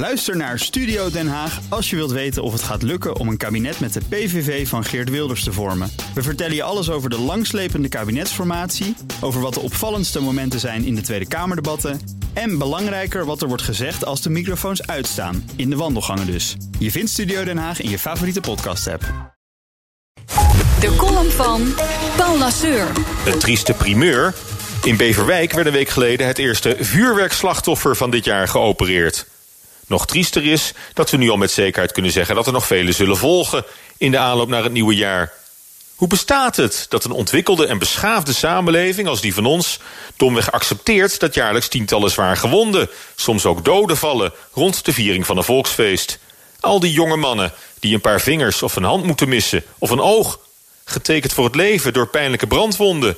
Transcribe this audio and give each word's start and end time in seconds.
Luister 0.00 0.36
naar 0.36 0.58
Studio 0.58 1.10
Den 1.10 1.28
Haag 1.28 1.60
als 1.68 1.90
je 1.90 1.96
wilt 1.96 2.10
weten 2.10 2.42
of 2.42 2.52
het 2.52 2.62
gaat 2.62 2.82
lukken 2.82 3.16
om 3.16 3.28
een 3.28 3.36
kabinet 3.36 3.80
met 3.80 3.92
de 3.92 4.00
PVV 4.08 4.68
van 4.68 4.84
Geert 4.84 5.10
Wilders 5.10 5.44
te 5.44 5.52
vormen. 5.52 5.92
We 6.14 6.22
vertellen 6.22 6.54
je 6.54 6.62
alles 6.62 6.90
over 6.90 7.10
de 7.10 7.18
langslepende 7.18 7.88
kabinetsformatie, 7.88 8.96
over 9.20 9.40
wat 9.40 9.54
de 9.54 9.60
opvallendste 9.60 10.20
momenten 10.20 10.60
zijn 10.60 10.84
in 10.84 10.94
de 10.94 11.00
Tweede 11.00 11.28
Kamerdebatten 11.28 12.00
en 12.32 12.58
belangrijker 12.58 13.24
wat 13.24 13.42
er 13.42 13.48
wordt 13.48 13.62
gezegd 13.62 14.04
als 14.04 14.22
de 14.22 14.30
microfoons 14.30 14.86
uitstaan, 14.86 15.50
in 15.56 15.70
de 15.70 15.76
wandelgangen 15.76 16.26
dus. 16.26 16.56
Je 16.78 16.90
vindt 16.90 17.10
Studio 17.10 17.44
Den 17.44 17.58
Haag 17.58 17.80
in 17.80 17.90
je 17.90 17.98
favoriete 17.98 18.40
podcast-app. 18.40 19.02
De 20.80 20.94
column 20.96 21.30
van 21.30 21.74
Paul 22.16 22.38
Lasseur. 22.38 22.86
Een 23.26 23.38
trieste 23.38 23.72
primeur. 23.72 24.34
In 24.82 24.96
Beverwijk 24.96 25.52
werd 25.52 25.66
een 25.66 25.72
week 25.72 25.88
geleden 25.88 26.26
het 26.26 26.38
eerste 26.38 26.76
vuurwerkslachtoffer 26.78 27.96
van 27.96 28.10
dit 28.10 28.24
jaar 28.24 28.48
geopereerd. 28.48 29.26
Nog 29.90 30.06
triester 30.06 30.46
is 30.46 30.72
dat 30.94 31.10
we 31.10 31.16
nu 31.16 31.30
al 31.30 31.36
met 31.36 31.50
zekerheid 31.50 31.92
kunnen 31.92 32.12
zeggen 32.12 32.34
dat 32.34 32.46
er 32.46 32.52
nog 32.52 32.66
vele 32.66 32.92
zullen 32.92 33.16
volgen 33.16 33.64
in 33.96 34.10
de 34.10 34.18
aanloop 34.18 34.48
naar 34.48 34.62
het 34.62 34.72
nieuwe 34.72 34.94
jaar. 34.94 35.32
Hoe 35.94 36.08
bestaat 36.08 36.56
het 36.56 36.86
dat 36.88 37.04
een 37.04 37.10
ontwikkelde 37.10 37.66
en 37.66 37.78
beschaafde 37.78 38.32
samenleving 38.32 39.08
als 39.08 39.20
die 39.20 39.34
van 39.34 39.46
ons 39.46 39.78
domweg 40.16 40.52
accepteert 40.52 41.20
dat 41.20 41.34
jaarlijks 41.34 41.68
tientallen 41.68 42.10
zwaar 42.10 42.36
gewonden, 42.36 42.88
soms 43.16 43.46
ook 43.46 43.64
doden 43.64 43.96
vallen 43.96 44.32
rond 44.52 44.84
de 44.84 44.92
viering 44.92 45.26
van 45.26 45.36
een 45.36 45.44
volksfeest? 45.44 46.18
Al 46.60 46.80
die 46.80 46.92
jonge 46.92 47.16
mannen 47.16 47.52
die 47.78 47.94
een 47.94 48.00
paar 48.00 48.20
vingers 48.20 48.62
of 48.62 48.76
een 48.76 48.84
hand 48.84 49.04
moeten 49.04 49.28
missen 49.28 49.64
of 49.78 49.90
een 49.90 50.00
oog, 50.00 50.38
getekend 50.84 51.32
voor 51.32 51.44
het 51.44 51.54
leven 51.54 51.92
door 51.92 52.08
pijnlijke 52.08 52.46
brandwonden. 52.46 53.16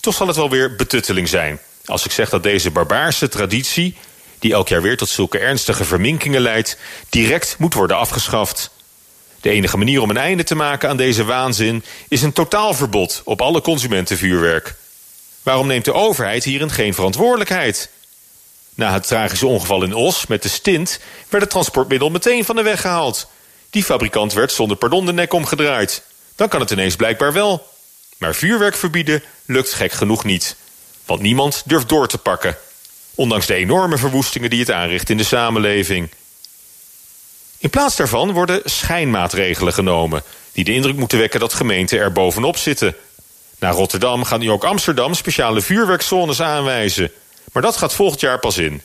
Toch 0.00 0.14
zal 0.14 0.26
het 0.26 0.36
wel 0.36 0.50
weer 0.50 0.76
betutteling 0.76 1.28
zijn 1.28 1.60
als 1.84 2.04
ik 2.04 2.12
zeg 2.12 2.28
dat 2.28 2.42
deze 2.42 2.70
barbaarse 2.70 3.28
traditie 3.28 3.96
die 4.44 4.52
elk 4.52 4.68
jaar 4.68 4.82
weer 4.82 4.96
tot 4.96 5.08
zulke 5.08 5.38
ernstige 5.38 5.84
verminkingen 5.84 6.40
leidt, 6.40 6.76
direct 7.08 7.56
moet 7.58 7.74
worden 7.74 7.96
afgeschaft. 7.96 8.70
De 9.40 9.50
enige 9.50 9.76
manier 9.76 10.00
om 10.00 10.10
een 10.10 10.16
einde 10.16 10.44
te 10.44 10.54
maken 10.54 10.88
aan 10.88 10.96
deze 10.96 11.24
waanzin 11.24 11.84
is 12.08 12.22
een 12.22 12.32
totaalverbod 12.32 13.22
op 13.24 13.42
alle 13.42 13.60
consumentenvuurwerk. 13.60 14.74
Waarom 15.42 15.66
neemt 15.66 15.84
de 15.84 15.92
overheid 15.92 16.44
hierin 16.44 16.70
geen 16.70 16.94
verantwoordelijkheid? 16.94 17.90
Na 18.74 18.92
het 18.92 19.06
tragische 19.06 19.46
ongeval 19.46 19.82
in 19.82 19.94
Os 19.94 20.26
met 20.26 20.42
de 20.42 20.48
stint 20.48 21.00
werd 21.28 21.42
het 21.42 21.52
transportmiddel 21.52 22.10
meteen 22.10 22.44
van 22.44 22.56
de 22.56 22.62
weg 22.62 22.80
gehaald. 22.80 23.28
Die 23.70 23.84
fabrikant 23.84 24.32
werd 24.32 24.52
zonder 24.52 24.76
pardon 24.76 25.06
de 25.06 25.12
nek 25.12 25.32
omgedraaid. 25.32 26.02
Dan 26.36 26.48
kan 26.48 26.60
het 26.60 26.70
ineens 26.70 26.96
blijkbaar 26.96 27.32
wel. 27.32 27.66
Maar 28.18 28.34
vuurwerk 28.34 28.76
verbieden 28.76 29.22
lukt 29.44 29.72
gek 29.72 29.92
genoeg 29.92 30.24
niet. 30.24 30.56
Want 31.04 31.20
niemand 31.20 31.62
durft 31.66 31.88
door 31.88 32.08
te 32.08 32.18
pakken. 32.18 32.56
Ondanks 33.14 33.46
de 33.46 33.54
enorme 33.54 33.98
verwoestingen 33.98 34.50
die 34.50 34.60
het 34.60 34.70
aanricht 34.70 35.10
in 35.10 35.16
de 35.16 35.24
samenleving. 35.24 36.10
In 37.58 37.70
plaats 37.70 37.96
daarvan 37.96 38.32
worden 38.32 38.60
schijnmaatregelen 38.64 39.72
genomen... 39.72 40.22
die 40.52 40.64
de 40.64 40.72
indruk 40.72 40.96
moeten 40.96 41.18
wekken 41.18 41.40
dat 41.40 41.54
gemeenten 41.54 41.98
er 41.98 42.12
bovenop 42.12 42.56
zitten. 42.56 42.96
Na 43.58 43.70
Rotterdam 43.70 44.24
gaan 44.24 44.40
nu 44.40 44.50
ook 44.50 44.64
Amsterdam 44.64 45.14
speciale 45.14 45.60
vuurwerkzones 45.60 46.40
aanwijzen. 46.40 47.12
Maar 47.52 47.62
dat 47.62 47.76
gaat 47.76 47.94
volgend 47.94 48.20
jaar 48.20 48.38
pas 48.38 48.58
in. 48.58 48.82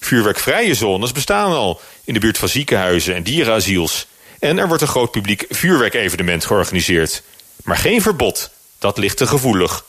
Vuurwerkvrije 0.00 0.74
zones 0.74 1.12
bestaan 1.12 1.52
al 1.52 1.80
in 2.04 2.14
de 2.14 2.20
buurt 2.20 2.38
van 2.38 2.48
ziekenhuizen 2.48 3.14
en 3.14 3.22
dierenasiels. 3.22 4.06
En 4.38 4.58
er 4.58 4.66
wordt 4.68 4.82
een 4.82 4.88
groot 4.88 5.10
publiek 5.10 5.44
vuurwerkevenement 5.48 6.44
georganiseerd. 6.44 7.22
Maar 7.64 7.76
geen 7.76 8.02
verbod, 8.02 8.50
dat 8.78 8.98
ligt 8.98 9.16
te 9.16 9.26
gevoelig. 9.26 9.84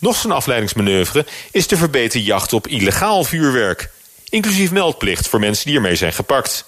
Nog 0.00 0.16
zo'n 0.16 0.30
afleidingsmanoeuvre 0.30 1.26
is 1.50 1.66
de 1.66 1.76
verbeterde 1.76 2.26
jacht 2.26 2.52
op 2.52 2.66
illegaal 2.66 3.24
vuurwerk. 3.24 3.90
Inclusief 4.28 4.70
meldplicht 4.70 5.28
voor 5.28 5.40
mensen 5.40 5.66
die 5.66 5.74
ermee 5.74 5.96
zijn 5.96 6.12
gepakt. 6.12 6.64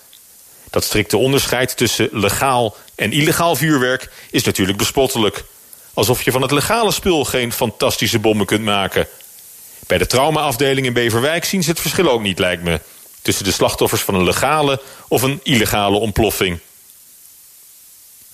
Dat 0.71 0.85
strikte 0.85 1.17
onderscheid 1.17 1.77
tussen 1.77 2.09
legaal 2.13 2.77
en 2.95 3.13
illegaal 3.13 3.57
vuurwerk 3.57 4.11
is 4.31 4.45
natuurlijk 4.45 4.79
bespottelijk. 4.79 5.45
Alsof 5.95 6.23
je 6.23 6.33
van 6.33 6.43
het 6.43 6.51
legale 6.51 6.93
spul 6.93 7.25
geen 7.25 7.53
fantastische 7.53 8.19
bommen 8.19 8.47
kunt 8.47 8.65
maken. 8.65 9.09
Bij 9.87 9.99
de 9.99 10.07
traumaafdeling 10.07 10.87
in 10.87 10.93
Beverwijk 10.93 11.45
zien 11.45 11.63
ze 11.63 11.71
het 11.71 11.81
verschil 11.81 12.11
ook 12.11 12.23
niet, 12.23 12.39
lijkt 12.39 12.63
me. 12.63 12.81
Tussen 13.23 13.45
de 13.45 13.53
slachtoffers 13.53 14.03
van 14.03 14.15
een 14.15 14.25
legale 14.25 14.81
of 15.09 15.23
een 15.23 15.41
illegale 15.43 15.97
ontploffing. 15.97 16.59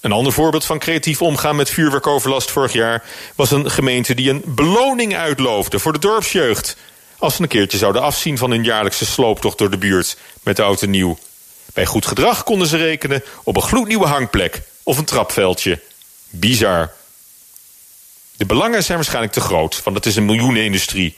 Een 0.01 0.13
ander 0.13 0.33
voorbeeld 0.33 0.65
van 0.65 0.79
creatief 0.79 1.23
omgaan 1.23 1.57
met 1.57 1.71
vuurwerkoverlast 1.71 2.51
vorig 2.51 2.73
jaar... 2.73 3.05
was 3.35 3.51
een 3.51 3.71
gemeente 3.71 4.15
die 4.15 4.31
een 4.31 4.43
beloning 4.47 5.17
uitloofde 5.17 5.79
voor 5.79 5.93
de 5.93 5.99
dorpsjeugd... 5.99 6.77
als 7.19 7.35
ze 7.35 7.43
een 7.43 7.49
keertje 7.49 7.79
zouden 7.79 8.03
afzien 8.03 8.39
van 8.39 8.51
hun 8.51 8.65
jaarlijkse 8.65 9.07
slooptocht 9.07 9.59
door 9.59 9.71
de 9.71 9.79
buurt... 9.79 10.17
met 10.43 10.57
de 10.57 10.63
auto 10.63 10.87
nieuw. 10.87 11.19
Bij 11.75 11.87
goed 11.87 12.07
gedrag 12.07 12.43
konden 12.43 12.69
ze 12.69 12.77
rekenen 12.77 13.23
op 13.45 13.57
een 13.57 13.63
gloednieuwe 13.63 14.07
hangplek 14.07 14.63
of 14.83 14.99
een 14.99 15.05
trapveldje. 15.05 15.81
Bizar. 16.31 16.93
De 18.37 18.47
belangen 18.47 18.85
zijn 18.85 18.97
waarschijnlijk 18.97 19.33
te 19.33 19.41
groot, 19.41 19.83
want 19.83 19.97
het 19.97 20.07
is 20.07 20.17
een 20.17 20.25
miljoenenindustrie. 20.25 21.17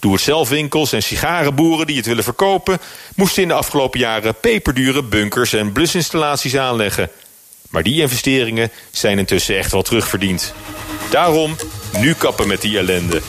Doe-het-zelf-winkels 0.00 0.92
en 0.92 1.02
sigarenboeren 1.02 1.86
die 1.86 1.96
het 1.96 2.06
willen 2.06 2.24
verkopen... 2.24 2.78
moesten 3.14 3.42
in 3.42 3.48
de 3.48 3.54
afgelopen 3.54 4.00
jaren 4.00 4.34
peperdure 4.34 5.02
bunkers 5.02 5.52
en 5.52 5.72
blusinstallaties 5.72 6.56
aanleggen... 6.56 7.10
Maar 7.74 7.82
die 7.82 8.00
investeringen 8.00 8.70
zijn 8.90 9.18
intussen 9.18 9.58
echt 9.58 9.72
wel 9.72 9.82
terugverdiend. 9.82 10.54
Daarom 11.10 11.56
nu 11.98 12.12
kappen 12.12 12.48
met 12.48 12.60
die 12.60 12.78
ellende. 12.78 13.20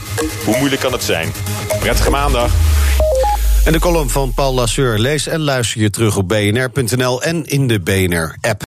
Hoe 0.45 0.57
moeilijk 0.57 0.81
kan 0.81 0.91
het 0.91 1.03
zijn? 1.03 1.31
Prettige 1.79 2.09
maandag. 2.09 2.51
En 3.65 3.71
de 3.71 3.79
column 3.79 4.09
van 4.09 4.33
Paul 4.33 4.53
Lasseur 4.53 4.97
lees 4.97 5.27
en 5.27 5.39
luister 5.39 5.81
je 5.81 5.89
terug 5.89 6.17
op 6.17 6.27
bnr.nl 6.27 7.23
en 7.23 7.45
in 7.45 7.67
de 7.67 7.79
BNR-app. 7.79 8.74